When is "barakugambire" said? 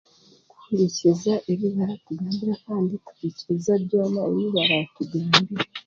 4.55-5.63